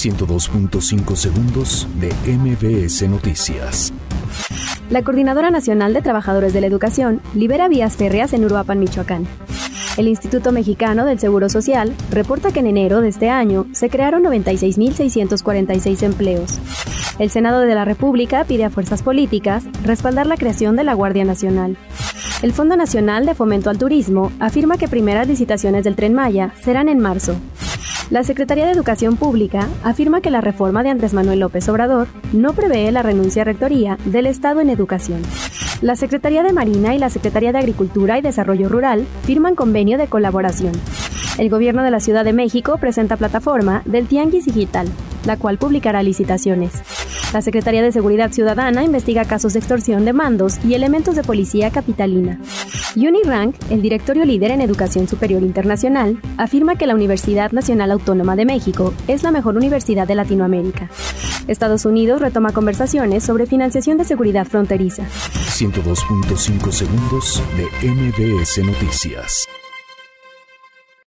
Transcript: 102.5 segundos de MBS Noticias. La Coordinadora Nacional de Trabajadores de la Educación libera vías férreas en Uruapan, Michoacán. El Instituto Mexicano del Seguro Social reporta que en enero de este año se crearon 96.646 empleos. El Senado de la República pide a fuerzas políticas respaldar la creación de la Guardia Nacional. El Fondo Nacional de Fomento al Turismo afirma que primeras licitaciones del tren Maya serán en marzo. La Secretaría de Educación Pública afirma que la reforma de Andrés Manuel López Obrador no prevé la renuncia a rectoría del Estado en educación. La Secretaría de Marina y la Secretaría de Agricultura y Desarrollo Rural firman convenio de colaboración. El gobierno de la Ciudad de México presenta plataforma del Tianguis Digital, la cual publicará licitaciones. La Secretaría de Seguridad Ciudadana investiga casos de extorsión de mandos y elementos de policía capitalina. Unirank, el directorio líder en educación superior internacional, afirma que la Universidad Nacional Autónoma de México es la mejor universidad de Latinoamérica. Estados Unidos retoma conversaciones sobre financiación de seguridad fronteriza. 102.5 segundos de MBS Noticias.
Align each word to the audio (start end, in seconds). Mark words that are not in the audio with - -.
102.5 0.00 1.14
segundos 1.14 1.86
de 2.00 2.08
MBS 2.26 3.06
Noticias. 3.06 3.92
La 4.88 5.02
Coordinadora 5.02 5.50
Nacional 5.50 5.92
de 5.92 6.00
Trabajadores 6.00 6.54
de 6.54 6.62
la 6.62 6.68
Educación 6.68 7.20
libera 7.34 7.68
vías 7.68 7.96
férreas 7.96 8.32
en 8.32 8.46
Uruapan, 8.46 8.78
Michoacán. 8.78 9.26
El 9.98 10.08
Instituto 10.08 10.52
Mexicano 10.52 11.04
del 11.04 11.18
Seguro 11.18 11.50
Social 11.50 11.92
reporta 12.10 12.50
que 12.50 12.60
en 12.60 12.68
enero 12.68 13.02
de 13.02 13.08
este 13.08 13.28
año 13.28 13.66
se 13.72 13.90
crearon 13.90 14.22
96.646 14.22 16.02
empleos. 16.02 16.58
El 17.18 17.28
Senado 17.28 17.60
de 17.60 17.74
la 17.74 17.84
República 17.84 18.44
pide 18.44 18.64
a 18.64 18.70
fuerzas 18.70 19.02
políticas 19.02 19.64
respaldar 19.84 20.26
la 20.26 20.38
creación 20.38 20.76
de 20.76 20.84
la 20.84 20.94
Guardia 20.94 21.26
Nacional. 21.26 21.76
El 22.40 22.54
Fondo 22.54 22.74
Nacional 22.74 23.26
de 23.26 23.34
Fomento 23.34 23.68
al 23.68 23.76
Turismo 23.76 24.32
afirma 24.40 24.78
que 24.78 24.88
primeras 24.88 25.28
licitaciones 25.28 25.84
del 25.84 25.94
tren 25.94 26.14
Maya 26.14 26.54
serán 26.62 26.88
en 26.88 27.00
marzo. 27.00 27.36
La 28.10 28.24
Secretaría 28.24 28.66
de 28.66 28.72
Educación 28.72 29.16
Pública 29.16 29.68
afirma 29.84 30.20
que 30.20 30.32
la 30.32 30.40
reforma 30.40 30.82
de 30.82 30.88
Andrés 30.88 31.14
Manuel 31.14 31.38
López 31.38 31.68
Obrador 31.68 32.08
no 32.32 32.54
prevé 32.54 32.90
la 32.90 33.04
renuncia 33.04 33.42
a 33.42 33.44
rectoría 33.44 33.98
del 34.04 34.26
Estado 34.26 34.60
en 34.60 34.68
educación. 34.68 35.22
La 35.80 35.94
Secretaría 35.94 36.42
de 36.42 36.52
Marina 36.52 36.92
y 36.92 36.98
la 36.98 37.08
Secretaría 37.08 37.52
de 37.52 37.58
Agricultura 37.58 38.18
y 38.18 38.22
Desarrollo 38.22 38.68
Rural 38.68 39.06
firman 39.22 39.54
convenio 39.54 39.96
de 39.96 40.08
colaboración. 40.08 40.72
El 41.38 41.50
gobierno 41.50 41.84
de 41.84 41.92
la 41.92 42.00
Ciudad 42.00 42.24
de 42.24 42.32
México 42.32 42.78
presenta 42.78 43.16
plataforma 43.16 43.82
del 43.84 44.08
Tianguis 44.08 44.44
Digital, 44.44 44.88
la 45.24 45.36
cual 45.36 45.58
publicará 45.58 46.02
licitaciones. 46.02 46.82
La 47.32 47.42
Secretaría 47.42 47.82
de 47.82 47.92
Seguridad 47.92 48.32
Ciudadana 48.32 48.82
investiga 48.82 49.24
casos 49.24 49.52
de 49.52 49.60
extorsión 49.60 50.04
de 50.04 50.12
mandos 50.12 50.58
y 50.64 50.74
elementos 50.74 51.14
de 51.14 51.22
policía 51.22 51.70
capitalina. 51.70 52.40
Unirank, 52.96 53.54
el 53.70 53.82
directorio 53.82 54.24
líder 54.24 54.50
en 54.50 54.60
educación 54.60 55.06
superior 55.06 55.42
internacional, 55.42 56.20
afirma 56.38 56.74
que 56.74 56.88
la 56.88 56.94
Universidad 56.96 57.52
Nacional 57.52 57.92
Autónoma 57.92 58.34
de 58.34 58.46
México 58.46 58.92
es 59.06 59.22
la 59.22 59.30
mejor 59.30 59.56
universidad 59.56 60.08
de 60.08 60.16
Latinoamérica. 60.16 60.90
Estados 61.46 61.84
Unidos 61.84 62.20
retoma 62.20 62.52
conversaciones 62.52 63.22
sobre 63.22 63.46
financiación 63.46 63.96
de 63.96 64.04
seguridad 64.04 64.46
fronteriza. 64.46 65.04
102.5 65.04 66.72
segundos 66.72 67.42
de 67.56 67.88
MBS 67.88 68.58
Noticias. 68.64 69.46